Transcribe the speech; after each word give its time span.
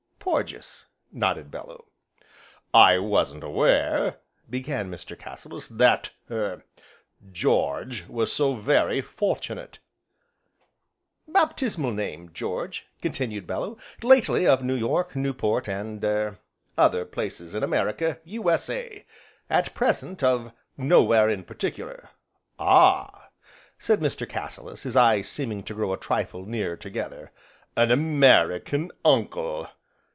"Porges," 0.23 0.85
nodded 1.11 1.49
Bellew. 1.49 1.83
"I 2.75 2.99
wasn't 2.99 3.43
aware," 3.43 4.19
began 4.47 4.91
Mr. 4.91 5.17
Cassilis, 5.17 5.67
"that 5.67 6.11
er 6.29 6.63
George 7.31 8.05
was 8.07 8.31
so 8.31 8.53
very 8.53 9.01
fortunate" 9.01 9.79
"Baptismal 11.27 11.91
name 11.91 12.31
George," 12.33 12.85
continued 13.01 13.47
Bellew, 13.47 13.79
"lately 14.03 14.45
of 14.45 14.63
New 14.63 14.75
York, 14.75 15.15
Newport, 15.15 15.67
and 15.67 16.01
er 16.03 16.37
other 16.77 17.03
places 17.03 17.55
in 17.55 17.63
America, 17.63 18.19
U.S.A., 18.23 19.07
at 19.49 19.73
present 19.73 20.21
of 20.23 20.53
Nowhere 20.77 21.29
in 21.29 21.43
Particular." 21.43 22.09
"Ah!" 22.59 23.29
said 23.79 23.99
Mr. 24.01 24.29
Cassilis, 24.29 24.83
his 24.83 24.95
eyes 24.95 25.27
seeming 25.27 25.63
to 25.63 25.73
grow 25.73 25.91
a 25.93 25.97
trifle 25.99 26.45
nearer 26.45 26.77
together, 26.77 27.31
"an 27.75 27.89
American 27.91 28.91
Uncle? 29.03 29.67